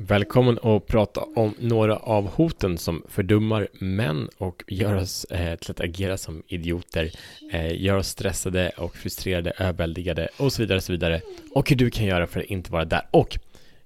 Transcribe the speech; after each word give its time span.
Välkommen 0.00 0.58
att 0.62 0.86
prata 0.86 1.20
om 1.36 1.54
några 1.58 1.96
av 1.96 2.28
hoten 2.28 2.78
som 2.78 3.02
fördummar 3.08 3.68
män 3.72 4.28
och 4.38 4.64
gör 4.66 4.94
oss 4.94 5.24
eh, 5.24 5.58
till 5.58 5.70
att 5.70 5.80
agera 5.80 6.18
som 6.18 6.42
idioter, 6.46 7.10
eh, 7.52 7.82
gör 7.82 7.96
oss 7.96 8.08
stressade 8.08 8.70
och 8.76 8.96
frustrerade, 8.96 9.50
överväldigade 9.50 10.28
och 10.36 10.52
så 10.52 10.62
vidare, 10.62 10.76
och 10.76 10.82
så 10.82 10.92
vidare. 10.92 11.20
Och 11.54 11.70
hur 11.70 11.76
du 11.76 11.90
kan 11.90 12.06
göra 12.06 12.26
för 12.26 12.40
att 12.40 12.46
inte 12.46 12.72
vara 12.72 12.84
där. 12.84 13.08
Och 13.10 13.38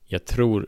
jag 0.07 0.25
tror, 0.25 0.67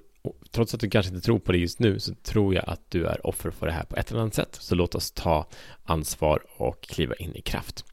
trots 0.51 0.75
att 0.75 0.81
du 0.81 0.91
kanske 0.91 1.15
inte 1.15 1.27
tror 1.27 1.39
på 1.39 1.53
det 1.53 1.59
just 1.59 1.79
nu, 1.79 2.01
så 2.01 2.15
tror 2.15 2.55
jag 2.55 2.65
att 2.67 2.91
du 2.91 3.07
är 3.07 3.27
offer 3.27 3.51
för 3.51 3.67
det 3.67 3.73
här 3.73 3.85
på 3.85 3.97
ett 3.97 4.11
eller 4.11 4.21
annat 4.21 4.35
sätt. 4.35 4.59
Så 4.61 4.75
låt 4.75 4.95
oss 4.95 5.11
ta 5.11 5.47
ansvar 5.85 6.43
och 6.57 6.83
kliva 6.83 7.15
in 7.15 7.37
i 7.37 7.41
kraft. 7.41 7.85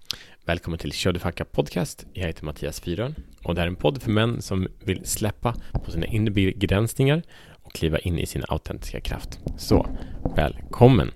Välkommen 0.46 0.80
till 0.80 0.92
Kör 0.92 1.14
du 1.14 1.20
Facka 1.20 1.46
Podcast. 1.46 2.06
Jag 2.14 2.28
heter 2.28 2.46
Mattias 2.46 2.80
Fyrön 2.80 3.16
och 3.44 3.56
det 3.56 3.62
här 3.62 3.68
är 3.68 3.72
en 3.72 3.76
podd 3.76 4.02
för 4.02 4.12
män 4.12 4.42
som 4.42 4.68
vill 4.80 5.06
släppa 5.06 5.56
på 5.86 5.92
sina 5.92 6.06
inre 6.06 6.32
begränsningar 6.32 7.24
och 7.64 7.74
kliva 7.74 8.00
in 8.00 8.20
i 8.20 8.26
sin 8.26 8.44
autentiska 8.48 9.02
kraft. 9.02 9.40
Så, 9.58 9.88
välkommen! 10.36 11.12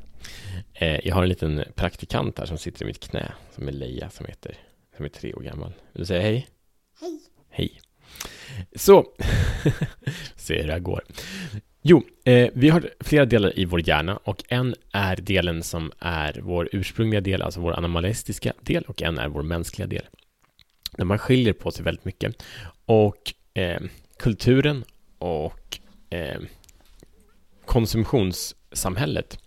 Eh, 0.73 1.07
jag 1.07 1.15
har 1.15 1.23
en 1.23 1.29
liten 1.29 1.63
praktikant 1.75 2.39
här 2.39 2.45
som 2.45 2.57
sitter 2.57 2.83
i 2.83 2.85
mitt 2.85 2.99
knä 2.99 3.31
som 3.55 3.67
är 3.67 3.71
Leia 3.71 4.09
som 4.09 4.25
heter, 4.25 4.57
som 4.95 5.05
är 5.05 5.09
tre 5.09 5.33
år 5.33 5.41
gammal. 5.41 5.73
Vill 5.93 6.01
du 6.01 6.05
säga 6.05 6.21
hej? 6.21 6.47
Hej! 7.01 7.19
Hej! 7.49 7.81
Så, 8.75 9.05
se 10.35 10.57
hur 10.61 10.67
det 10.67 10.73
här 10.73 10.79
går. 10.79 11.03
Jo, 11.87 12.03
eh, 12.23 12.49
vi 12.53 12.69
har 12.69 12.89
flera 12.99 13.25
delar 13.25 13.59
i 13.59 13.65
vår 13.65 13.87
hjärna 13.87 14.19
och 14.23 14.43
en 14.47 14.75
är 14.91 15.15
delen 15.15 15.63
som 15.63 15.91
är 15.99 16.39
vår 16.43 16.69
ursprungliga 16.71 17.21
del, 17.21 17.41
alltså 17.41 17.59
vår 17.59 17.73
animalistiska 17.73 18.53
del 18.61 18.83
och 18.83 19.01
en 19.01 19.17
är 19.17 19.27
vår 19.27 19.43
mänskliga 19.43 19.87
del. 19.87 20.03
Där 20.91 21.05
man 21.05 21.17
skiljer 21.17 21.53
på 21.53 21.71
sig 21.71 21.85
väldigt 21.85 22.05
mycket. 22.05 22.43
Och 22.85 23.33
eh, 23.53 23.81
kulturen 24.19 24.83
och 25.17 25.79
eh, 26.09 26.39
konsumtionssamhället, 27.65 29.39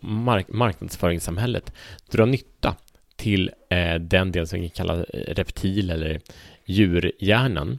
mark 0.00 0.48
marknadsföringssamhället, 0.48 1.72
drar 2.10 2.26
nytta 2.26 2.76
till 3.16 3.50
eh, 3.70 3.94
den 3.94 4.32
del 4.32 4.46
som 4.46 4.60
vi 4.60 4.68
kallar 4.68 4.98
eh, 4.98 5.34
reptil 5.34 5.90
eller 5.90 6.20
djurhjärnan 6.64 7.78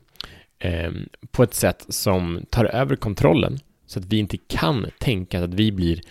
eh, 0.59 0.91
på 1.31 1.43
ett 1.43 1.53
sätt 1.53 1.85
som 1.89 2.45
tar 2.49 2.65
över 2.65 2.95
kontrollen 2.95 3.59
så 3.93 3.99
att 3.99 4.05
vi 4.05 4.17
inte 4.17 4.37
kan 4.37 4.85
tänka 4.99 5.43
att 5.43 5.53
vi 5.53 5.71
blir 5.71 6.01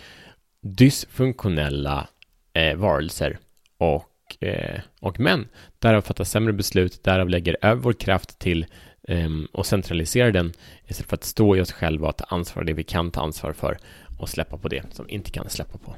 dysfunktionella 0.61 2.07
eh, 2.53 2.75
varelser 2.75 3.37
och, 3.77 4.43
eh, 4.43 4.81
och 4.99 5.19
män. 5.19 5.47
Därav 5.79 6.01
fattar 6.01 6.23
sämre 6.23 6.53
beslut, 6.53 7.03
därav 7.03 7.29
lägger 7.29 7.57
över 7.61 7.81
vår 7.81 7.93
kraft 7.93 8.39
till 8.39 8.65
eh, 9.07 9.29
och 9.51 9.65
centraliserar 9.65 10.31
den 10.31 10.53
istället 10.87 11.09
för 11.09 11.15
att 11.15 11.23
stå 11.23 11.55
i 11.55 11.61
oss 11.61 11.71
själva 11.71 12.07
och 12.07 12.17
ta 12.17 12.25
ansvar 12.25 12.61
för 12.61 12.65
det 12.65 12.73
vi 12.73 12.83
kan 12.83 13.11
ta 13.11 13.21
ansvar 13.21 13.53
för 13.53 13.77
och 14.19 14.29
släppa 14.29 14.57
på 14.57 14.67
det 14.67 14.83
som 14.91 15.05
vi 15.05 15.13
inte 15.13 15.31
kan 15.31 15.49
släppa 15.49 15.77
på. 15.77 15.95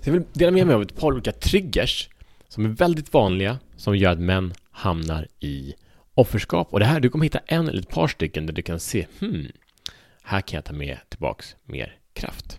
Så 0.00 0.08
jag 0.08 0.12
vill 0.12 0.24
dela 0.32 0.50
med 0.50 0.66
mig 0.66 0.74
av 0.74 0.82
ett 0.82 0.96
par 0.96 1.12
olika 1.12 1.32
triggers 1.32 2.08
som 2.48 2.64
är 2.64 2.68
väldigt 2.68 3.12
vanliga 3.12 3.58
som 3.76 3.96
gör 3.96 4.12
att 4.12 4.20
män 4.20 4.54
hamnar 4.70 5.26
i 5.40 5.74
offerskap. 6.14 6.72
Och 6.72 6.78
det 6.80 6.86
här, 6.86 7.00
du 7.00 7.08
kommer 7.08 7.24
hitta 7.24 7.40
en 7.46 7.68
eller 7.68 7.80
ett 7.80 7.88
par 7.88 8.08
stycken 8.08 8.46
där 8.46 8.52
du 8.52 8.62
kan 8.62 8.80
se, 8.80 9.06
hmm, 9.20 9.46
här 10.30 10.40
kan 10.40 10.56
jag 10.56 10.64
ta 10.64 10.72
med 10.72 10.98
tillbaks 11.08 11.56
mer 11.64 11.96
kraft. 12.12 12.58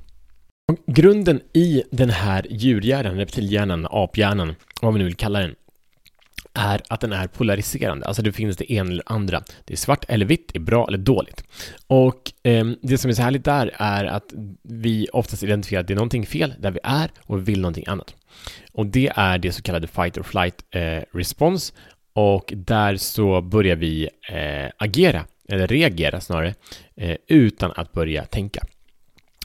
Och 0.72 0.94
grunden 0.94 1.42
i 1.54 1.84
den 1.92 2.10
här 2.10 2.48
djurhjärnan, 2.50 3.16
reptilhjärnan, 3.16 3.88
aphjärnan, 3.90 4.56
vad 4.82 4.94
vi 4.94 5.00
nu 5.00 5.06
vill 5.06 5.16
kalla 5.16 5.40
den, 5.40 5.56
är 6.54 6.82
att 6.90 7.02
den 7.02 7.14
är 7.14 7.28
polariserande. 7.28 8.06
Alltså 8.06 8.22
det 8.22 8.32
finns 8.32 8.58
det 8.58 8.74
ena 8.74 8.90
eller 8.92 9.04
andra. 9.06 9.44
Det 9.66 9.74
är 9.74 9.78
svart 9.78 10.06
eller 10.08 10.26
vitt, 10.26 10.54
det 10.54 10.58
är 10.58 10.62
bra 10.62 10.88
eller 10.88 10.98
dåligt. 10.98 11.44
Och 11.88 12.32
eh, 12.44 12.66
det 12.82 12.98
som 12.98 13.10
är 13.10 13.14
så 13.14 13.22
härligt 13.22 13.46
där 13.46 13.72
är 13.78 14.06
att 14.06 14.34
vi 14.64 15.08
oftast 15.14 15.44
identifierar 15.44 15.82
att 15.82 15.88
det 15.88 15.94
är 15.94 15.96
någonting 15.96 16.26
fel 16.26 16.54
där 16.60 16.72
vi 16.72 16.80
är 16.84 17.12
och 17.26 17.38
vi 17.38 17.44
vill 17.44 17.62
någonting 17.62 17.86
annat. 17.88 18.16
Och 18.72 18.86
det 18.86 19.12
är 19.16 19.38
det 19.38 19.52
så 19.52 19.62
kallade 19.62 19.88
fight 19.88 20.18
or 20.18 20.24
flight 20.24 20.66
eh, 20.72 21.04
response 21.14 21.74
och 22.14 22.54
där 22.56 22.96
så 22.98 23.42
börjar 23.42 23.76
vi 23.76 24.10
eh, 24.30 24.72
agera 24.78 25.26
eller 25.52 25.68
reagera 25.68 26.22
snarare, 26.22 26.54
eh, 26.96 27.18
utan 27.28 27.72
att 27.76 27.94
börja 27.94 28.26
tänka. 28.26 28.64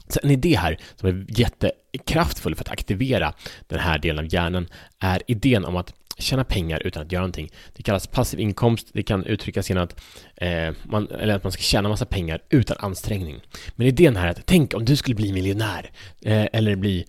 Så 0.09 0.19
en 0.23 0.31
idé 0.31 0.57
här 0.57 0.77
som 0.95 1.09
är 1.09 1.25
jättekraftfull 1.27 2.55
för 2.55 2.63
att 2.63 2.71
aktivera 2.71 3.33
den 3.67 3.79
här 3.79 3.97
delen 3.99 4.25
av 4.25 4.33
hjärnan 4.33 4.67
är 4.99 5.21
idén 5.27 5.65
om 5.65 5.75
att 5.75 5.93
tjäna 6.17 6.43
pengar 6.43 6.81
utan 6.85 7.03
att 7.03 7.11
göra 7.11 7.21
någonting. 7.21 7.49
Det 7.73 7.83
kallas 7.83 8.07
passiv 8.07 8.39
inkomst, 8.39 8.87
det 8.93 9.03
kan 9.03 9.25
uttryckas 9.25 9.69
genom 9.69 9.83
att, 9.83 10.01
eh, 10.35 10.73
man, 10.83 11.07
eller 11.11 11.35
att 11.35 11.43
man 11.43 11.51
ska 11.51 11.61
tjäna 11.61 11.89
massa 11.89 12.05
pengar 12.05 12.41
utan 12.49 12.77
ansträngning. 12.79 13.41
Men 13.75 13.87
idén 13.87 14.15
här 14.15 14.27
är 14.27 14.31
att 14.31 14.45
tänk 14.45 14.73
om 14.73 14.85
du 14.85 14.95
skulle 14.95 15.15
bli 15.15 15.33
miljonär 15.33 15.91
eh, 16.25 16.47
eller 16.53 16.75
bli 16.75 17.05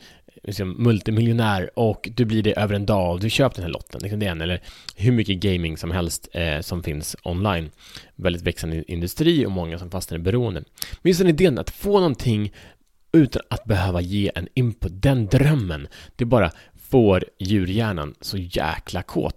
liksom, 0.48 0.74
multimiljonär 0.78 1.70
och 1.74 2.08
du 2.14 2.24
blir 2.24 2.42
det 2.42 2.58
över 2.58 2.74
en 2.74 2.86
dag 2.86 3.12
och 3.12 3.20
du 3.20 3.30
köper 3.30 3.56
den 3.56 3.64
här 3.64 3.72
lotten, 3.72 4.00
liksom 4.02 4.20
det 4.20 4.26
är 4.26 4.30
en, 4.30 4.40
eller 4.40 4.62
hur 4.96 5.12
mycket 5.12 5.40
gaming 5.40 5.76
som 5.76 5.90
helst 5.90 6.28
eh, 6.32 6.60
som 6.60 6.82
finns 6.82 7.16
online. 7.22 7.70
Väldigt 8.16 8.42
växande 8.42 8.92
industri 8.92 9.46
och 9.46 9.50
många 9.50 9.78
som 9.78 9.90
fastnar 9.90 10.18
i 10.18 10.20
beroende. 10.20 10.64
Men 11.02 11.10
just 11.10 11.20
den 11.20 11.28
idén 11.28 11.58
att 11.58 11.70
få 11.70 11.92
någonting 11.92 12.52
utan 13.12 13.42
att 13.50 13.64
behöva 13.64 14.00
ge 14.00 14.30
en 14.34 14.48
input, 14.54 14.92
den 15.02 15.26
drömmen, 15.26 15.88
det 16.16 16.24
bara 16.24 16.50
får 16.90 17.24
djurhjärnan 17.38 18.14
så 18.20 18.38
jäkla 18.38 19.02
kåt. 19.02 19.36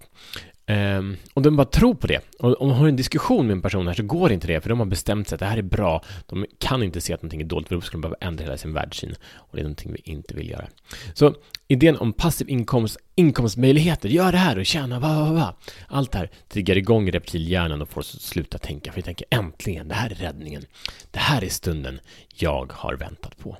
Um, 0.68 1.18
och 1.34 1.42
de 1.42 1.56
bara 1.56 1.66
tror 1.66 1.94
på 1.94 2.08
det. 2.08 2.20
Och 2.40 2.62
om 2.62 2.68
man 2.68 2.78
har 2.78 2.88
en 2.88 2.96
diskussion 2.96 3.48
med 3.48 3.54
en 3.54 3.62
person 3.62 3.88
här 3.88 3.94
så 3.94 4.04
går 4.04 4.32
inte 4.32 4.48
det, 4.48 4.62
för 4.62 4.70
de 4.70 4.80
har 4.80 4.86
bestämt 4.86 5.28
sig 5.28 5.36
att 5.36 5.40
det 5.40 5.46
här 5.46 5.58
är 5.58 5.62
bra. 5.62 6.04
De 6.26 6.46
kan 6.60 6.84
inte 6.84 7.02
se 7.02 7.14
att 7.14 7.22
någonting 7.22 7.42
är 7.42 7.46
dåligt, 7.46 7.68
för 7.68 7.76
då 7.76 7.82
skulle 7.82 7.98
de 7.98 8.02
behöva 8.02 8.18
ändra 8.22 8.44
hela 8.44 8.58
sin 8.58 8.74
världssyn. 8.74 9.16
Och 9.36 9.50
det 9.52 9.60
är 9.60 9.64
någonting 9.64 9.94
vi 9.94 10.12
inte 10.12 10.36
vill 10.36 10.50
göra. 10.50 10.68
Så 11.14 11.36
idén 11.68 11.98
om 11.98 12.14
passiv 12.14 12.50
inkomst, 12.50 12.98
inkomstmöjligheter, 13.16 14.10
gör 14.10 14.32
det 14.32 14.38
här 14.38 14.58
och 14.58 14.66
tjäna, 14.66 15.00
va, 15.00 15.20
va, 15.20 15.34
va. 15.34 15.56
Allt 15.88 16.12
det 16.12 16.18
här 16.18 16.30
triggar 16.50 16.78
igång 16.78 17.12
reptilhjärnan 17.12 17.82
och 17.82 17.90
får 17.90 18.02
oss 18.02 18.16
att 18.16 18.22
sluta 18.22 18.58
tänka, 18.58 18.92
för 18.92 18.96
vi 18.96 19.02
tänker 19.02 19.28
äntligen, 19.30 19.88
det 19.88 19.96
här 19.96 20.10
är 20.10 20.16
räddningen. 20.16 20.66
Det 21.12 21.20
här 21.20 21.44
är 21.44 21.50
stunden 21.50 22.00
jag 22.36 22.72
har 22.74 22.94
väntat 22.94 23.38
på. 23.38 23.58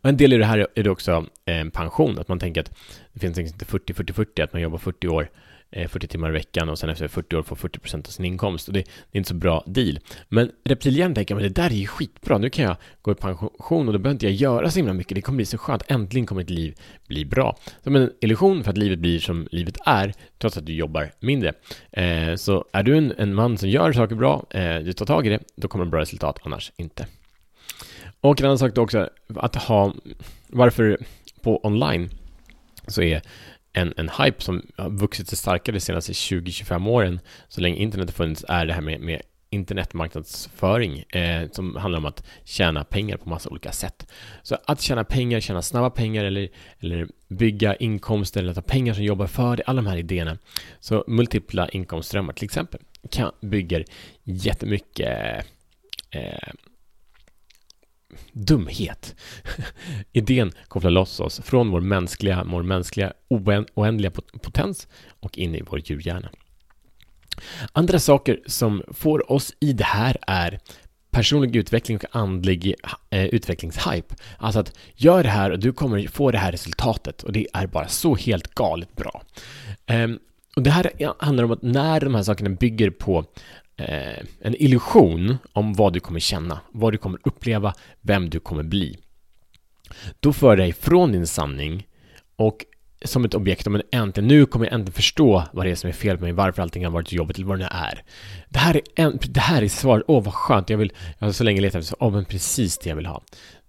Och 0.00 0.08
en 0.08 0.16
del 0.16 0.32
i 0.32 0.36
det 0.36 0.44
här 0.44 0.66
är 0.74 0.82
det 0.82 0.90
också 0.90 1.26
eh, 1.44 1.68
pension, 1.68 2.18
att 2.18 2.28
man 2.28 2.38
tänker 2.38 2.60
att 2.60 2.70
det 3.12 3.20
finns 3.20 3.36
liksom 3.36 3.78
inte 3.78 3.92
40-40-40, 4.02 4.44
att 4.44 4.52
man 4.52 4.62
jobbar 4.62 4.78
40 4.78 5.08
år 5.08 5.30
Eh, 5.70 5.88
40 5.88 6.06
timmar 6.06 6.28
i 6.28 6.32
veckan 6.32 6.68
och 6.68 6.78
sen 6.78 6.90
efter 6.90 7.08
40 7.08 7.36
år 7.36 7.42
får 7.42 7.56
40% 7.56 8.06
av 8.06 8.10
sin 8.10 8.24
inkomst 8.24 8.68
och 8.68 8.74
det, 8.74 8.80
det 8.80 9.16
är 9.16 9.18
inte 9.18 9.28
så 9.28 9.34
bra 9.34 9.64
deal. 9.66 9.98
Men 10.28 10.50
reptilhjärnan 10.64 11.14
tänker 11.14 11.36
att 11.36 11.42
det 11.42 11.48
där 11.48 11.70
är 11.70 11.74
ju 11.74 11.86
skitbra, 11.86 12.38
nu 12.38 12.50
kan 12.50 12.64
jag 12.64 12.76
gå 13.02 13.12
i 13.12 13.14
pension 13.14 13.86
och 13.86 13.92
då 13.92 13.98
behöver 13.98 14.10
inte 14.10 14.26
jag 14.26 14.34
göra 14.34 14.70
så 14.70 14.78
himla 14.78 14.92
mycket, 14.92 15.14
det 15.14 15.20
kommer 15.20 15.36
bli 15.36 15.46
så 15.46 15.58
skönt, 15.58 15.82
äntligen 15.86 16.26
kommer 16.26 16.42
mitt 16.42 16.50
liv 16.50 16.74
bli 17.06 17.24
bra. 17.24 17.56
Som 17.82 17.96
en 17.96 18.10
illusion 18.20 18.64
för 18.64 18.70
att 18.70 18.78
livet 18.78 18.98
blir 18.98 19.18
som 19.18 19.48
livet 19.50 19.78
är, 19.86 20.14
trots 20.38 20.56
att 20.56 20.66
du 20.66 20.74
jobbar 20.74 21.10
mindre. 21.20 21.52
Eh, 21.92 22.34
så 22.34 22.64
är 22.72 22.82
du 22.82 22.96
en, 22.96 23.14
en, 23.18 23.34
man 23.34 23.58
som 23.58 23.68
gör 23.68 23.92
saker 23.92 24.14
bra, 24.14 24.46
eh, 24.50 24.78
du 24.78 24.92
tar 24.92 25.06
tag 25.06 25.26
i 25.26 25.30
det, 25.30 25.40
då 25.56 25.68
kommer 25.68 25.84
det 25.84 25.90
bra 25.90 26.00
resultat, 26.00 26.38
annars 26.42 26.72
inte. 26.76 27.06
Och 28.20 28.40
en 28.40 28.46
annan 28.46 28.58
sak 28.58 28.74
då 28.74 28.82
också, 28.82 29.10
att 29.36 29.56
ha, 29.56 29.94
varför 30.46 30.98
på 31.42 31.66
online 31.66 32.10
så 32.86 33.02
är 33.02 33.22
en, 33.72 33.94
en 33.96 34.08
hype 34.08 34.42
som 34.42 34.62
har 34.76 34.90
vuxit 34.90 35.28
sig 35.28 35.38
starkare 35.38 35.76
de 35.76 35.80
senaste 35.80 36.12
20-25 36.12 36.88
åren, 36.88 37.20
så 37.48 37.60
länge 37.60 37.76
internet 37.76 38.08
har 38.08 38.14
funnits, 38.14 38.44
är 38.48 38.66
det 38.66 38.72
här 38.72 38.80
med, 38.80 39.00
med 39.00 39.22
internetmarknadsföring 39.50 40.98
eh, 40.98 41.50
som 41.50 41.76
handlar 41.76 41.98
om 41.98 42.06
att 42.06 42.26
tjäna 42.44 42.84
pengar 42.84 43.16
på 43.16 43.28
massa 43.28 43.50
olika 43.50 43.72
sätt. 43.72 44.06
Så 44.42 44.56
att 44.64 44.80
tjäna 44.80 45.04
pengar, 45.04 45.40
tjäna 45.40 45.62
snabba 45.62 45.90
pengar 45.90 46.24
eller, 46.24 46.48
eller 46.80 47.08
bygga 47.28 47.74
inkomster 47.74 48.40
eller 48.40 48.54
ta 48.54 48.62
pengar 48.62 48.94
som 48.94 49.04
jobbar 49.04 49.26
för 49.26 49.56
dig, 49.56 49.64
alla 49.66 49.82
de 49.82 49.88
här 49.88 49.96
idéerna. 49.96 50.38
Så 50.80 51.04
multipla 51.06 51.68
inkomstströmmar 51.68 52.32
till 52.32 52.44
exempel 52.44 52.80
kan, 53.10 53.32
bygger 53.40 53.84
jättemycket 54.24 55.46
eh, 56.10 56.52
dumhet. 58.32 59.14
Idén 60.12 60.52
kopplar 60.68 60.90
loss 60.90 61.20
oss 61.20 61.40
från 61.44 61.70
vår 61.70 61.80
mänskliga, 61.80 62.44
vår 62.46 62.62
mänskliga 62.62 63.12
oändliga 63.74 64.10
potens 64.42 64.88
och 65.20 65.38
in 65.38 65.54
i 65.54 65.62
vår 65.62 65.80
djurhjärna. 65.84 66.28
Andra 67.72 67.98
saker 67.98 68.40
som 68.46 68.82
får 68.92 69.32
oss 69.32 69.52
i 69.60 69.72
det 69.72 69.84
här 69.84 70.16
är 70.26 70.60
personlig 71.10 71.56
utveckling 71.56 71.96
och 71.96 72.16
andlig 72.16 72.74
eh, 73.10 73.24
utvecklingshype. 73.24 74.14
Alltså 74.38 74.60
att 74.60 74.78
gör 74.94 75.22
det 75.22 75.28
här 75.28 75.50
och 75.50 75.58
du 75.58 75.72
kommer 75.72 76.06
få 76.08 76.30
det 76.30 76.38
här 76.38 76.52
resultatet 76.52 77.22
och 77.22 77.32
det 77.32 77.46
är 77.52 77.66
bara 77.66 77.88
så 77.88 78.14
helt 78.14 78.54
galet 78.54 78.96
bra. 78.96 79.22
Eh, 79.86 80.08
och 80.56 80.62
det 80.62 80.70
här 80.70 80.90
handlar 81.18 81.44
om 81.44 81.50
att 81.50 81.62
när 81.62 82.00
de 82.00 82.14
här 82.14 82.22
sakerna 82.22 82.50
bygger 82.50 82.90
på 82.90 83.24
eh, 83.78 84.24
en 84.40 84.54
illusion 84.54 85.38
om 85.52 85.74
vad 85.74 85.92
du 85.92 86.00
kommer 86.00 86.20
känna, 86.20 86.60
vad 86.72 86.92
du 86.92 86.98
kommer 86.98 87.20
uppleva, 87.24 87.74
vem 88.00 88.30
du 88.30 88.40
kommer 88.40 88.62
bli. 88.62 88.98
Då 90.20 90.32
för 90.32 90.56
dig 90.56 90.72
från 90.72 91.12
din 91.12 91.26
sanning 91.26 91.86
och 92.36 92.64
som 93.04 93.24
ett 93.24 93.34
objekt 93.34 93.66
om 93.66 93.82
äntligen, 93.92 94.28
nu 94.28 94.46
kommer 94.46 94.66
jag 94.66 94.74
äntligen 94.74 94.92
förstå 94.92 95.44
vad 95.52 95.66
det 95.66 95.70
är 95.70 95.74
som 95.74 95.88
är 95.88 95.94
fel 95.94 96.16
med 96.16 96.22
mig, 96.22 96.32
varför 96.32 96.62
allting 96.62 96.84
har 96.84 96.92
varit 96.92 97.12
jobbigt 97.12 97.36
eller 97.36 97.46
vad 97.46 97.58
det 97.58 97.64
nu 97.64 97.70
är. 97.70 98.02
Det 98.48 98.58
här 98.58 98.76
är, 98.76 98.82
en, 98.94 99.18
det 99.22 99.40
här 99.40 99.62
är 99.62 99.68
svaret, 99.68 100.04
åh 100.08 100.24
vad 100.24 100.34
skönt, 100.34 100.70
jag 100.70 100.78
vill, 100.78 100.92
jag 101.18 101.26
har 101.26 101.32
så 101.32 101.44
länge 101.44 101.60
letat 101.60 101.82
efter, 101.82 101.96
åh 102.00 102.12
men 102.12 102.24
precis 102.24 102.78
det 102.78 102.88
jag 102.88 102.96
vill 102.96 103.06
ha. 103.06 103.22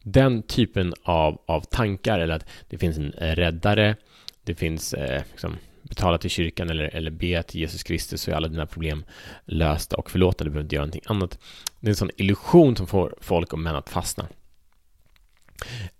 Den 0.03 0.43
typen 0.43 0.93
av, 1.03 1.41
av 1.45 1.61
tankar, 1.61 2.19
eller 2.19 2.35
att 2.35 2.45
det 2.69 2.77
finns 2.77 2.97
en 2.97 3.13
eh, 3.13 3.35
räddare, 3.35 3.95
det 4.43 4.55
finns 4.55 4.93
eh, 4.93 5.21
liksom, 5.31 5.57
betala 5.83 6.17
till 6.17 6.29
kyrkan 6.29 6.69
eller, 6.69 6.95
eller 6.95 7.11
be 7.11 7.43
till 7.43 7.59
Jesus 7.59 7.83
Kristus 7.83 8.21
så 8.21 8.31
är 8.31 8.35
alla 8.35 8.47
dina 8.47 8.65
problem 8.65 9.03
lösta 9.45 9.95
och 9.95 10.11
förlåta, 10.11 10.43
du 10.43 10.49
behöver 10.49 10.63
inte 10.63 10.75
göra 10.75 10.85
någonting 10.85 11.01
annat. 11.05 11.39
Det 11.79 11.87
är 11.87 11.89
en 11.89 11.95
sån 11.95 12.11
illusion 12.17 12.75
som 12.75 12.87
får 12.87 13.15
folk 13.21 13.53
och 13.53 13.59
män 13.59 13.75
att 13.75 13.89
fastna. 13.89 14.27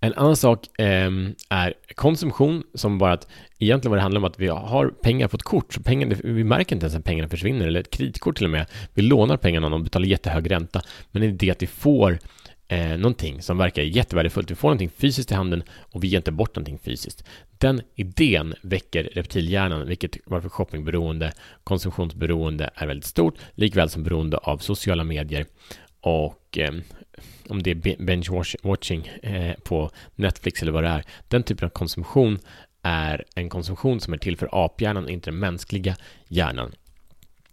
En 0.00 0.14
annan 0.14 0.36
sak 0.36 0.80
eh, 0.80 1.10
är 1.48 1.74
konsumtion, 1.94 2.62
som 2.74 2.98
bara 2.98 3.12
att 3.12 3.28
egentligen 3.58 3.90
vad 3.90 3.98
det 3.98 4.02
handlar 4.02 4.18
om 4.18 4.24
att 4.24 4.40
vi 4.40 4.48
har 4.48 4.88
pengar 4.88 5.28
på 5.28 5.36
ett 5.36 5.42
kort, 5.42 5.74
så 5.74 5.82
pengar, 5.82 6.16
vi 6.24 6.44
märker 6.44 6.76
inte 6.76 6.86
ens 6.86 6.96
att 6.96 7.04
pengarna 7.04 7.28
försvinner, 7.28 7.66
eller 7.66 7.80
ett 7.80 7.90
kreditkort 7.90 8.36
till 8.36 8.44
och 8.44 8.50
med. 8.50 8.66
Vi 8.94 9.02
lånar 9.02 9.36
pengarna 9.36 9.66
och 9.66 9.80
betalar 9.80 10.06
jättehög 10.06 10.50
ränta, 10.50 10.82
men 11.10 11.22
det 11.22 11.28
är 11.28 11.32
det 11.32 11.50
att 11.50 11.62
vi 11.62 11.66
får 11.66 12.18
eh, 12.70 12.98
någonting 12.98 13.42
som 13.42 13.58
verkar 13.58 13.82
jättevärdefullt. 13.82 14.50
Vi 14.50 14.54
får 14.54 14.68
någonting 14.68 14.90
fysiskt 14.90 15.30
i 15.30 15.34
handen 15.34 15.62
och 15.80 16.04
vi 16.04 16.08
ger 16.08 16.16
inte 16.16 16.32
bort 16.32 16.56
någonting 16.56 16.78
fysiskt. 16.78 17.24
Den 17.58 17.82
idén 17.94 18.54
väcker 18.62 19.10
reptilhjärnan, 19.12 19.86
vilket 19.86 20.16
varför 20.26 20.48
shoppingberoende, 20.48 21.32
konsumtionsberoende 21.64 22.70
är 22.74 22.86
väldigt 22.86 23.06
stort, 23.06 23.34
likväl 23.54 23.90
som 23.90 24.02
beroende 24.02 24.36
av 24.36 24.58
sociala 24.58 25.04
medier 25.04 25.46
och 26.00 26.58
eh, 26.58 26.72
om 27.48 27.62
det 27.62 27.70
är 27.70 27.74
binge-watching 27.74 29.08
eh, 29.22 29.54
på 29.64 29.90
Netflix 30.16 30.62
eller 30.62 30.72
vad 30.72 30.84
det 30.84 30.88
är. 30.88 31.04
Den 31.28 31.42
typen 31.42 31.66
av 31.66 31.70
konsumtion 31.70 32.38
är 32.82 33.24
en 33.34 33.48
konsumtion 33.48 34.00
som 34.00 34.12
är 34.12 34.18
till 34.18 34.36
för 34.36 34.48
aphjärnan, 34.52 35.08
inte 35.08 35.30
den 35.30 35.38
mänskliga 35.38 35.96
hjärnan. 36.28 36.72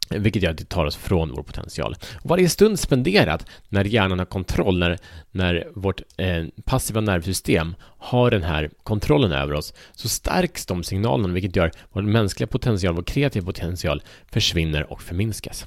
Vilket 0.10 0.44
gör 0.44 0.52
att 0.52 0.58
det 0.58 0.70
tar 0.70 0.86
oss 0.86 0.96
från 0.96 1.32
vår 1.32 1.44
potential. 1.44 1.96
Varje 2.24 2.50
stund 2.50 2.80
spenderat 2.80 3.46
när 3.70 3.86
hjärnan 3.86 4.20
har 4.20 4.26
kontroll, 4.26 4.80
när, 4.80 4.98
när 5.32 5.68
vårt 5.76 6.02
eh, 6.18 6.46
passiva 6.66 7.02
nervsystem 7.02 7.76
har 7.98 8.32
den 8.32 8.44
här 8.44 8.70
kontrollen 8.84 9.32
över 9.32 9.54
oss, 9.54 9.74
så 9.94 10.10
stärks 10.10 10.66
de 10.66 10.84
signalerna, 10.84 11.34
vilket 11.34 11.56
gör 11.56 11.66
att 11.66 11.78
vår 11.92 12.02
mänskliga 12.02 12.48
potential, 12.48 12.96
vår 12.96 13.04
kreativa 13.04 13.46
potential 13.46 14.02
försvinner 14.32 14.92
och 14.92 15.02
förminskas. 15.02 15.66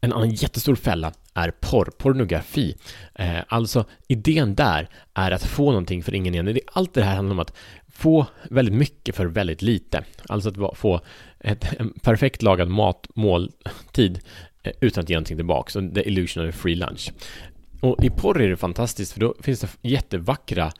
En 0.00 0.12
annan 0.12 0.30
jättestor 0.30 0.74
fälla 0.74 1.12
är 1.34 1.50
porr, 1.60 1.90
pornografi. 1.98 2.76
Eh, 3.14 3.38
alltså 3.48 3.84
idén 4.08 4.54
där 4.54 4.88
är 5.14 5.30
att 5.30 5.44
få 5.44 5.66
någonting 5.66 6.02
för 6.02 6.14
ingen 6.14 6.34
igen. 6.34 6.58
Allt 6.72 6.94
det 6.94 7.02
här 7.02 7.16
handlar 7.16 7.34
om 7.34 7.40
att 7.40 7.56
få 7.88 8.26
väldigt 8.50 8.74
mycket 8.74 9.16
för 9.16 9.26
väldigt 9.26 9.62
lite. 9.62 10.04
Alltså 10.28 10.64
att 10.64 10.78
få 10.78 11.00
ett, 11.40 11.80
en 11.80 11.92
perfekt 11.92 12.42
lagad 12.42 12.68
mat, 12.68 13.06
måltid 13.14 14.20
eh, 14.62 14.72
utan 14.80 15.02
att 15.02 15.10
ge 15.10 15.16
någonting 15.16 15.36
tillbaka. 15.36 15.70
Så 15.70 15.90
the 15.94 16.08
illusion 16.08 16.48
of 16.48 16.54
a 16.54 16.58
free 16.58 16.74
lunch. 16.74 17.12
Och 17.80 18.04
i 18.04 18.10
porr 18.10 18.40
är 18.40 18.48
det 18.48 18.56
fantastiskt 18.56 19.12
för 19.12 19.20
då 19.20 19.34
finns 19.40 19.60
det 19.60 19.68
jättevackra 19.82 20.72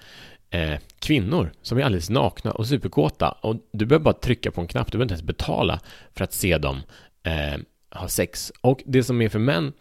eh, 0.50 0.78
kvinnor 0.98 1.52
som 1.62 1.78
är 1.78 1.82
alldeles 1.82 2.10
nakna 2.10 2.50
och 2.50 2.66
superkåta 2.66 3.28
och 3.28 3.56
du 3.72 3.86
behöver 3.86 4.04
bara 4.04 4.14
trycka 4.14 4.50
på 4.50 4.60
en 4.60 4.66
knapp, 4.66 4.92
du 4.92 4.98
behöver 4.98 5.04
inte 5.04 5.14
ens 5.14 5.38
betala 5.38 5.80
för 6.14 6.24
att 6.24 6.32
se 6.32 6.58
dem 6.58 6.80
eh, 7.22 7.60
ha 7.90 8.08
sex. 8.08 8.52
Och 8.60 8.82
det 8.86 9.02
som 9.02 9.22
är 9.22 9.28
för 9.28 9.38
män 9.38 9.72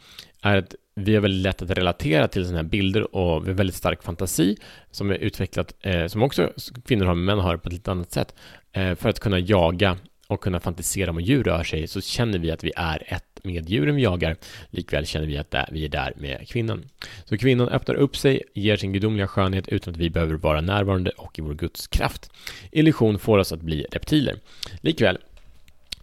är 0.42 0.58
att 0.58 0.76
vi 0.96 1.16
har 1.16 1.22
väldigt 1.22 1.44
lätt 1.44 1.62
att 1.62 1.70
relatera 1.70 2.28
till 2.28 2.44
sådana 2.44 2.58
här 2.58 2.70
bilder 2.70 3.16
och 3.16 3.46
vi 3.46 3.50
har 3.50 3.58
väldigt 3.58 3.76
stark 3.76 4.04
fantasi 4.04 4.58
som 4.92 5.12
är 5.12 5.16
utvecklat, 5.16 5.74
eh, 5.82 6.08
som 6.08 6.24
också 6.24 6.54
kvinnor 6.86 7.06
har, 7.06 7.16
men 7.16 7.26
män 7.26 7.40
har 7.40 7.58
på 7.58 7.68
ett 7.68 7.74
lite 7.74 7.92
annat 7.92 8.12
sätt. 8.12 8.36
Eh, 8.72 8.96
för 8.96 9.10
att 9.10 9.20
kunna 9.20 9.40
jaga 9.40 9.98
och 10.28 10.42
kunna 10.42 10.60
fantisera 10.60 11.10
om 11.10 11.18
hur 11.18 11.24
djur 11.24 11.44
rör 11.44 11.64
sig 11.64 11.88
så 11.88 12.02
känner 12.02 12.40
vi 12.40 12.52
att 12.52 12.64
vi 12.64 12.72
är 12.76 13.04
ett 13.08 13.40
med 13.44 13.70
djuren 13.70 13.96
vi 13.96 14.02
jagar. 14.02 14.36
Likväl 14.70 15.06
känner 15.06 15.28
vi 15.28 15.38
att 15.38 15.56
vi 15.72 15.86
är 15.86 15.90
där 15.90 16.14
med 16.18 16.48
kvinnan. 16.48 16.86
Så 17.26 17.38
kvinnan 17.38 17.70
öppnar 17.70 17.96
upp 17.96 18.18
sig, 18.18 18.44
ger 18.54 18.78
sin 18.78 18.94
gudomliga 18.94 19.28
skönhet 19.28 19.68
utan 19.68 19.94
att 19.94 20.00
vi 20.00 20.10
behöver 20.10 20.34
vara 20.34 20.62
närvarande 20.62 21.10
och 21.10 21.40
i 21.40 21.42
vår 21.42 21.54
Guds 21.54 21.88
kraft. 21.88 22.32
Illusion 22.72 23.20
får 23.20 23.38
oss 23.38 23.52
att 23.52 23.62
bli 23.62 23.86
reptiler. 23.92 24.36
Likväl 24.82 25.18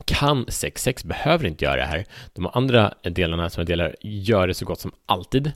kan 0.05 0.45
sex. 0.49 0.83
Sex 0.83 1.05
behöver 1.05 1.47
inte 1.47 1.65
göra 1.65 1.77
det 1.77 1.87
här. 1.87 2.05
De 2.35 2.47
andra 2.47 2.95
delarna 3.03 3.51
som 3.51 3.61
jag 3.61 3.67
delar 3.67 3.97
gör 4.01 4.49
det 4.49 4.55
så 4.55 4.65
gott 4.65 4.81
som 4.81 4.93
alltid. 5.07 5.53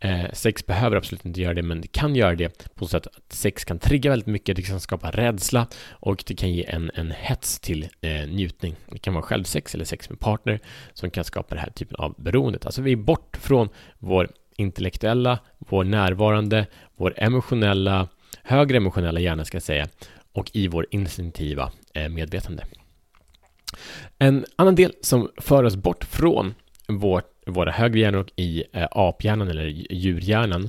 Eh, 0.00 0.32
sex 0.32 0.66
behöver 0.66 0.96
absolut 0.96 1.24
inte 1.24 1.40
göra 1.40 1.54
det, 1.54 1.62
men 1.62 1.80
det 1.80 1.88
kan 1.88 2.16
göra 2.16 2.34
det 2.34 2.74
på 2.74 2.84
så 2.84 2.88
sätt 2.88 3.06
att 3.06 3.32
sex 3.32 3.64
kan 3.64 3.78
trigga 3.78 4.10
väldigt 4.10 4.26
mycket, 4.26 4.56
det 4.56 4.62
kan 4.62 4.80
skapa 4.80 5.10
rädsla 5.10 5.66
och 5.90 6.24
det 6.26 6.34
kan 6.34 6.52
ge 6.52 6.64
en, 6.64 6.90
en 6.94 7.10
hets 7.10 7.60
till 7.60 7.88
eh, 8.00 8.28
njutning. 8.28 8.76
Det 8.90 8.98
kan 8.98 9.14
vara 9.14 9.22
självsex 9.22 9.74
eller 9.74 9.84
sex 9.84 10.10
med 10.10 10.20
partner 10.20 10.60
som 10.92 11.10
kan 11.10 11.24
skapa 11.24 11.54
den 11.54 11.64
här 11.64 11.70
typen 11.70 11.96
av 11.96 12.14
beroendet. 12.18 12.66
Alltså 12.66 12.82
vi 12.82 12.92
är 12.92 12.96
bort 12.96 13.36
från 13.40 13.68
vår 13.98 14.30
intellektuella, 14.56 15.38
vår 15.58 15.84
närvarande, 15.84 16.66
vår 16.96 17.14
emotionella, 17.16 18.08
högre 18.42 18.76
emotionella 18.76 19.20
hjärna 19.20 19.44
ska 19.44 19.56
jag 19.56 19.62
säga, 19.62 19.88
och 20.32 20.50
i 20.52 20.68
vår 20.68 20.86
instinktiva 20.90 21.72
eh, 21.94 22.08
medvetande. 22.08 22.64
En 24.18 24.44
annan 24.56 24.74
del 24.74 24.92
som 25.00 25.30
för 25.36 25.64
oss 25.64 25.76
bort 25.76 26.04
från 26.04 26.54
vårt, 26.88 27.32
våra 27.46 27.70
högre 27.70 28.00
hjärnor 28.00 28.20
och 28.20 28.32
i 28.36 28.64
eh, 28.72 28.88
aphjärnan 28.90 29.48
eller 29.48 29.66
djurhjärnan 29.90 30.68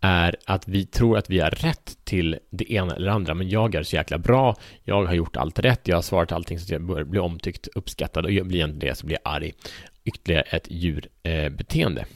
är 0.00 0.36
att 0.44 0.68
vi 0.68 0.86
tror 0.86 1.18
att 1.18 1.30
vi 1.30 1.40
har 1.40 1.50
rätt 1.50 1.98
till 2.04 2.38
det 2.50 2.72
ena 2.72 2.96
eller 2.96 3.10
andra, 3.10 3.34
men 3.34 3.48
jag 3.48 3.74
är 3.74 3.82
så 3.82 3.96
jäkla 3.96 4.18
bra, 4.18 4.56
jag 4.82 5.04
har 5.04 5.14
gjort 5.14 5.36
allt 5.36 5.58
rätt, 5.58 5.88
jag 5.88 5.96
har 5.96 6.02
svarat 6.02 6.32
allting 6.32 6.58
så 6.58 6.64
att 6.64 6.70
jag 6.70 6.82
börjar 6.82 7.04
bli 7.04 7.18
omtyckt, 7.18 7.68
uppskattad 7.74 8.24
och 8.24 8.46
blir 8.46 8.60
jag 8.60 8.70
inte 8.70 8.86
det 8.86 8.94
så 8.94 9.06
blir 9.06 9.18
jag 9.22 9.32
arg. 9.34 9.52
Ytterligare 10.04 10.42
ett 10.42 10.66
djurbeteende. 10.70 12.00
Eh, 12.00 12.06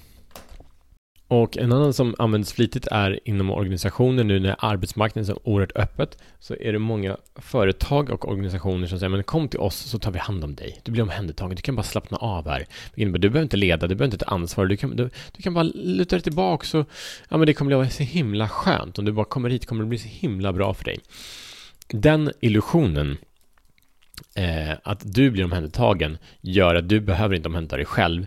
och 1.31 1.57
en 1.57 1.73
annan 1.73 1.93
som 1.93 2.15
används 2.19 2.53
flitigt 2.53 2.87
är 2.87 3.21
inom 3.25 3.51
organisationer 3.51 4.25
nu 4.25 4.41
när 4.41 4.57
arbetsmarknaden 4.59 5.31
är 5.31 5.35
så 5.35 5.41
oerhört 5.45 5.77
öppet 5.77 6.19
så 6.39 6.55
är 6.61 6.73
det 6.73 6.79
många 6.79 7.17
företag 7.37 8.11
och 8.11 8.29
organisationer 8.29 8.87
som 8.87 8.99
säger 8.99 9.11
men 9.11 9.23
kom 9.23 9.49
till 9.49 9.61
oss 9.61 9.77
så 9.77 9.99
tar 9.99 10.11
vi 10.11 10.19
hand 10.19 10.45
om 10.45 10.55
dig. 10.55 10.81
Du 10.85 10.93
blir 10.93 11.03
omhändertagen, 11.03 11.57
du 11.57 11.63
kan 11.63 11.77
bara 11.77 11.83
slappna 11.83 12.17
av 12.17 12.49
här. 12.49 12.67
Du 12.95 13.19
behöver 13.19 13.43
inte 13.43 13.57
leda, 13.57 13.87
du 13.87 13.95
behöver 13.95 14.15
inte 14.15 14.25
ta 14.25 14.31
ansvar, 14.31 14.67
du 14.67 14.77
kan, 14.77 14.97
du, 14.97 15.11
du 15.37 15.43
kan 15.43 15.55
bara 15.55 15.65
luta 15.75 16.17
dig 16.17 16.23
tillbaka 16.23 16.67
så 16.67 16.85
ja 17.29 17.37
men 17.37 17.47
det 17.47 17.55
kommer 17.55 17.81
bli 17.81 17.91
så 17.91 18.03
himla 18.03 18.49
skönt. 18.49 18.99
Om 18.99 19.05
du 19.05 19.13
bara 19.13 19.27
kommer 19.27 19.51
hit 19.51 19.67
kommer 19.67 19.83
det 19.83 19.89
bli 19.89 19.99
så 19.99 20.09
himla 20.09 20.53
bra 20.53 20.75
för 20.75 20.85
dig. 20.85 20.99
Den 21.89 22.33
illusionen 22.41 23.19
eh, 24.35 24.77
att 24.83 25.15
du 25.15 25.31
blir 25.31 25.45
omhändertagen 25.45 26.19
gör 26.41 26.75
att 26.75 26.89
du 26.89 27.01
behöver 27.01 27.35
inte 27.37 27.49
omhänderta 27.49 27.77
dig 27.77 27.85
själv 27.85 28.27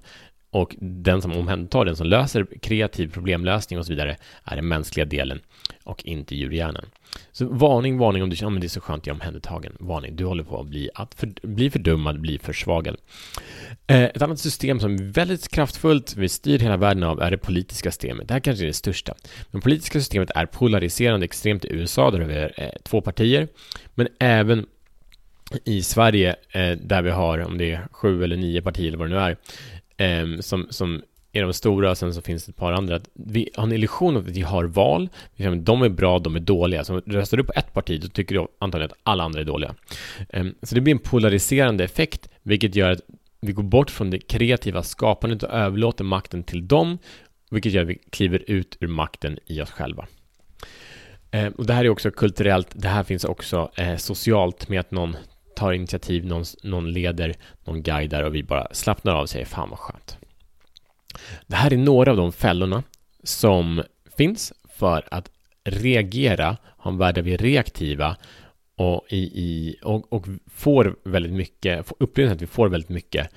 och 0.52 0.76
den 0.80 1.22
som 1.22 1.32
omhändertar 1.32 1.86
den 1.86 1.96
som 1.96 2.08
löser 2.08 2.48
kreativ 2.62 3.12
problemlösning 3.14 3.80
och 3.80 3.86
så 3.86 3.92
vidare 3.92 4.18
är 4.44 4.56
den 4.56 4.68
mänskliga 4.68 5.06
delen 5.06 5.40
och 5.84 6.06
inte 6.06 6.36
djurhjärnan. 6.36 6.86
Så 7.32 7.46
varning, 7.46 7.98
varning 7.98 8.24
om 8.24 8.30
du 8.30 8.36
känner 8.36 8.56
att 8.56 8.62
det 8.62 8.68
är 8.68 8.70
så 8.70 8.82
skönt, 8.82 9.08
jag 9.08 9.14
är 9.14 9.18
omhändertagen. 9.18 9.74
Varning, 9.80 10.16
du 10.16 10.26
håller 10.26 10.44
på 10.44 10.60
att 10.60 10.68
bli, 10.68 10.90
att 10.96 11.16
för, 11.16 11.48
bli 11.48 11.70
fördummad, 11.70 12.22
bli 12.22 12.40
försvagad. 12.40 12.98
Eh, 13.88 14.04
ett 14.04 14.22
annat 14.22 14.40
system 14.40 14.80
som 14.80 14.94
är 14.94 15.04
väldigt 15.04 15.48
kraftfullt, 15.48 16.16
vi 16.18 16.30
styr 16.30 16.60
hela 16.60 16.78
världen 16.78 17.04
av, 17.04 17.22
är 17.22 17.32
det 17.32 17.38
politiska 17.38 17.92
systemet. 17.92 18.28
Det 18.28 18.34
här 18.34 18.42
kanske 18.42 18.64
är 18.64 18.68
det 18.68 18.74
största. 18.74 19.16
Men 19.52 19.62
politiska 19.62 20.00
systemet 20.00 20.32
är 20.36 20.46
polariserande 20.46 21.26
extremt 21.26 21.66
i 21.66 21.74
USA, 21.74 22.12
där 22.12 22.20
vi 22.20 22.40
har 22.40 22.54
eh, 22.58 22.70
två 22.84 23.02
partier, 23.02 23.48
men 23.96 24.08
även 24.20 24.66
i 25.66 25.84
Sverige, 25.84 26.36
eh, 26.50 26.72
där 26.72 27.02
vi 27.02 27.10
har, 27.10 27.40
om 27.40 27.58
det 27.58 27.72
är 27.72 27.88
sju 27.92 28.24
eller 28.24 28.38
nio 28.38 28.62
partier 28.62 28.88
eller 28.88 28.98
vad 28.98 29.10
det 29.10 29.16
nu 29.16 29.22
är, 29.22 29.38
Ehm, 30.02 30.42
som, 30.42 30.68
som 30.70 31.02
är 31.32 31.42
de 31.42 31.54
stora 31.54 31.92
och 31.92 31.98
sen 31.98 32.14
så 32.14 32.22
finns 32.22 32.46
det 32.46 32.50
ett 32.50 32.56
par 32.56 32.72
andra. 32.72 33.00
Vi 33.14 33.50
har 33.56 33.64
en 33.64 33.72
illusion 33.72 34.18
av 34.18 34.24
att 34.24 34.30
vi 34.30 34.42
har 34.42 34.64
val. 34.64 35.10
De 35.62 35.82
är 35.82 35.90
bra, 35.90 36.20
de 36.20 36.36
är 36.36 36.40
dåliga. 36.40 36.84
Så 36.84 37.00
röstar 37.00 37.38
du 37.38 37.44
på 37.44 37.54
ett 37.56 37.74
parti, 37.74 38.02
då 38.02 38.08
tycker 38.08 38.36
du 38.36 38.48
antagligen 38.60 38.92
att 38.92 38.98
alla 39.04 39.24
andra 39.24 39.40
är 39.40 39.46
dåliga. 39.46 39.76
Ehm, 40.30 40.56
så 40.62 40.76
det 40.76 40.82
blir 40.82 40.94
en 40.94 41.00
polariserande 41.00 41.84
effekt, 41.84 42.30
vilket 42.44 42.76
gör 42.76 42.92
att 42.92 43.02
vi 43.42 43.54
går 43.54 43.64
bort 43.64 43.90
från 43.90 44.10
det 44.10 44.20
kreativa 44.20 44.84
skapandet 44.84 45.44
och 45.44 45.50
överlåter 45.50 46.04
makten 46.04 46.44
till 46.44 46.68
dem, 46.68 46.98
vilket 47.52 47.74
gör 47.74 47.82
att 47.82 47.90
vi 47.90 48.00
kliver 48.10 48.44
ut 48.48 48.78
ur 48.80 48.88
makten 48.88 49.40
i 49.46 49.62
oss 49.62 49.72
själva. 49.72 50.08
Ehm, 51.32 51.54
och 51.54 51.66
det 51.66 51.74
här 51.74 51.86
är 51.86 51.90
också 51.90 52.12
kulturellt, 52.12 52.68
det 52.74 52.88
här 52.88 53.04
finns 53.04 53.24
också 53.24 53.72
eh, 53.76 53.98
socialt 53.98 54.70
med 54.70 54.80
att 54.80 54.92
någon 54.92 55.16
tar 55.62 55.74
initiativ, 55.74 56.26
någon, 56.26 56.44
någon 56.64 56.92
leder, 56.92 57.34
någon 57.64 57.82
guidar 57.82 58.24
och 58.24 58.36
vi 58.36 58.44
bara 58.44 58.68
slappnar 58.72 59.16
av 59.16 59.22
och 59.22 59.30
säger 59.30 59.46
fan 59.46 59.70
vad 59.70 59.80
skönt. 59.80 60.18
Det 61.48 61.56
här 61.56 61.74
är 61.74 61.78
några 61.78 62.12
av 62.12 62.18
de 62.18 62.32
fällorna 62.32 62.84
som 63.24 63.84
finns 64.18 64.54
för 64.70 65.08
att 65.12 65.32
reagera, 65.64 66.58
ha 66.78 66.92
en 66.92 66.98
värld 66.98 67.16
där 67.16 67.22
vi 67.22 67.34
är 67.34 67.38
reaktiva 67.38 68.18
och, 68.76 69.06
i, 69.10 69.18
i, 69.18 69.76
och, 69.84 70.14
och 70.14 70.28
får 70.48 70.96
väldigt 71.04 71.34
mycket, 71.34 71.80
upplever 71.80 72.04
upplevelsen 72.04 72.36
att 72.36 72.42
vi 72.42 72.48
får 72.48 72.70
väldigt 72.70 72.90
mycket 72.90 73.30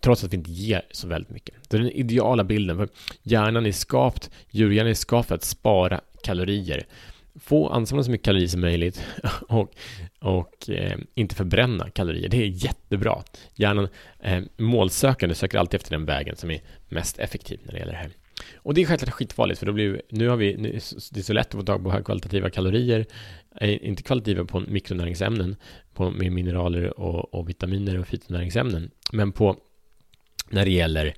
trots 0.00 0.24
att 0.24 0.32
vi 0.32 0.36
inte 0.36 0.50
ger 0.50 0.82
så 0.90 1.08
väldigt 1.08 1.30
mycket. 1.30 1.54
Det 1.70 1.76
är 1.76 1.80
den 1.80 1.90
ideala 1.90 2.44
bilden, 2.44 2.76
för 2.76 2.88
hjärnan 3.22 3.66
är 3.66 3.72
skapt, 3.72 4.30
djurhjärnan 4.50 4.90
är 4.90 4.94
skapt 4.94 5.28
för 5.28 5.34
att 5.34 5.44
spara 5.44 6.00
kalorier 6.22 6.86
få 7.40 7.68
ansamla 7.68 8.04
så 8.04 8.10
mycket 8.10 8.24
kalorier 8.24 8.48
som 8.48 8.60
möjligt 8.60 9.04
och, 9.48 9.74
och 10.20 10.70
eh, 10.70 10.98
inte 11.14 11.34
förbränna 11.34 11.90
kalorier. 11.90 12.28
Det 12.28 12.36
är 12.36 12.64
jättebra. 12.64 13.22
Hjärnan, 13.54 13.88
eh, 14.20 14.42
målsökande 14.56 15.34
söker 15.34 15.58
alltid 15.58 15.78
efter 15.78 15.90
den 15.90 16.04
vägen 16.04 16.36
som 16.36 16.50
är 16.50 16.60
mest 16.88 17.18
effektiv 17.18 17.60
när 17.64 17.72
det 17.72 17.78
gäller 17.78 17.92
det 17.92 17.98
här. 17.98 18.10
Och 18.56 18.74
det 18.74 18.82
är 18.82 18.86
självklart 18.86 19.14
skitfarligt 19.14 19.58
för 19.58 19.66
då 19.66 19.72
blir 19.72 20.02
nu 20.10 20.28
har 20.28 20.36
vi, 20.36 20.56
nu, 20.56 20.70
det 21.12 21.20
är 21.20 21.22
så 21.22 21.32
lätt 21.32 21.46
att 21.46 21.60
få 21.60 21.62
tag 21.62 21.84
på 21.84 21.90
högkvalitativa 21.90 22.50
kalorier, 22.50 23.06
eh, 23.60 23.86
inte 23.88 24.02
kvalitativa 24.02 24.44
på 24.44 24.60
mikronäringsämnen, 24.60 25.56
på, 25.94 26.10
med 26.10 26.32
mineraler 26.32 27.00
och, 27.00 27.34
och 27.34 27.48
vitaminer 27.48 27.98
och 27.98 28.06
fytonäringsämnen, 28.06 28.90
men 29.12 29.32
på 29.32 29.56
när 30.50 30.64
det 30.64 30.70
gäller 30.70 31.14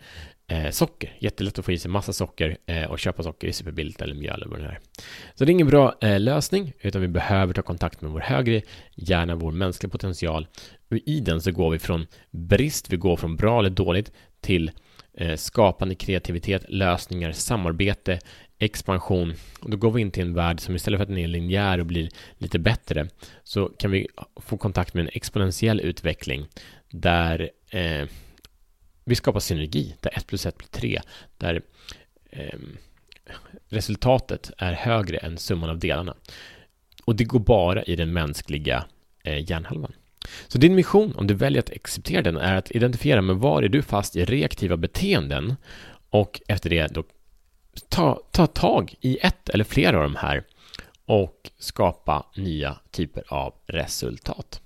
eh, 0.50 0.70
socker. 0.70 1.16
Jättelätt 1.18 1.58
att 1.58 1.64
få 1.64 1.72
i 1.72 1.78
sig 1.78 1.90
massa 1.90 2.12
socker 2.12 2.56
eh, 2.66 2.84
och 2.84 2.98
köpa 2.98 3.22
socker 3.22 3.48
är 3.48 3.52
superbilligt 3.52 4.02
eller 4.02 4.14
mjöl 4.14 4.34
eller 4.34 4.46
vad 4.46 4.60
det 4.60 4.66
är. 4.66 4.80
Så 5.34 5.44
det 5.44 5.50
är 5.50 5.52
ingen 5.52 5.66
bra 5.66 5.94
eh, 6.00 6.20
lösning, 6.20 6.72
utan 6.80 7.00
vi 7.00 7.08
behöver 7.08 7.54
ta 7.54 7.62
kontakt 7.62 8.00
med 8.00 8.10
vår 8.10 8.20
högre 8.20 8.62
hjärna, 8.94 9.34
vår 9.34 9.52
mänskliga 9.52 9.90
potential. 9.90 10.46
Och 10.90 10.96
i 11.06 11.20
den 11.20 11.40
så 11.40 11.52
går 11.52 11.70
vi 11.70 11.78
från 11.78 12.06
brist, 12.30 12.92
vi 12.92 12.96
går 12.96 13.16
från 13.16 13.36
bra 13.36 13.58
eller 13.58 13.70
dåligt 13.70 14.12
till 14.40 14.70
eh, 15.14 15.36
skapande 15.36 15.94
kreativitet, 15.94 16.64
lösningar, 16.68 17.32
samarbete, 17.32 18.18
expansion. 18.58 19.34
Och 19.60 19.70
då 19.70 19.76
går 19.76 19.90
vi 19.90 20.00
in 20.00 20.10
till 20.10 20.22
en 20.22 20.34
värld 20.34 20.60
som 20.60 20.76
istället 20.76 20.98
för 20.98 21.02
att 21.02 21.08
den 21.08 21.18
är 21.18 21.28
linjär 21.28 21.80
och 21.80 21.86
blir 21.86 22.08
lite 22.38 22.58
bättre 22.58 23.08
så 23.44 23.68
kan 23.68 23.90
vi 23.90 24.08
få 24.36 24.56
kontakt 24.56 24.94
med 24.94 25.02
en 25.02 25.10
exponentiell 25.12 25.80
utveckling 25.80 26.46
där 26.90 27.50
eh, 27.70 28.06
vi 29.10 29.14
skapar 29.14 29.40
synergi, 29.40 29.94
där 30.00 30.10
1 30.16 30.26
plus 30.26 30.46
1 30.46 30.58
blir 30.58 30.68
3, 30.68 31.00
där 31.38 31.62
eh, 32.30 32.58
resultatet 33.68 34.50
är 34.58 34.72
högre 34.72 35.16
än 35.16 35.38
summan 35.38 35.70
av 35.70 35.78
delarna. 35.78 36.14
Och 37.04 37.16
det 37.16 37.24
går 37.24 37.38
bara 37.38 37.82
i 37.82 37.96
den 37.96 38.12
mänskliga 38.12 38.84
eh, 39.22 39.50
hjärnhalvan. 39.50 39.92
Så 40.48 40.58
din 40.58 40.74
mission, 40.74 41.14
om 41.16 41.26
du 41.26 41.34
väljer 41.34 41.62
att 41.62 41.70
acceptera 41.70 42.22
den, 42.22 42.36
är 42.36 42.56
att 42.56 42.70
identifiera 42.70 43.22
med 43.22 43.36
var 43.36 43.62
är 43.62 43.68
du 43.68 43.82
fast 43.82 44.16
i 44.16 44.24
reaktiva 44.24 44.76
beteenden 44.76 45.56
och 46.10 46.40
efter 46.48 46.70
det 46.70 46.86
då 46.86 47.04
ta, 47.88 48.22
ta 48.30 48.46
tag 48.46 48.94
i 49.00 49.18
ett 49.22 49.48
eller 49.48 49.64
flera 49.64 49.96
av 49.96 50.02
de 50.02 50.16
här 50.16 50.44
och 51.04 51.50
skapa 51.58 52.26
nya 52.36 52.78
typer 52.90 53.24
av 53.28 53.54
resultat. 53.66 54.60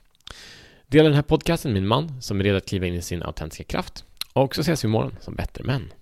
Dela 0.87 1.05
den 1.09 1.15
här 1.15 1.23
podcasten 1.23 1.73
med 1.73 1.83
min 1.83 1.89
man 1.89 2.23
som 2.23 2.41
är 2.41 2.45
redo 2.45 2.57
att 2.57 2.69
kliva 2.69 2.87
in 2.87 2.95
i 2.95 3.03
sin 3.03 3.23
autentiska 3.23 3.65
kraft. 3.65 4.05
Och 4.37 4.55
så 4.55 4.61
ses 4.61 4.85
vi 4.85 4.89
imorgon 4.89 5.17
som 5.21 5.35
bättre 5.35 5.65
män. 5.65 5.93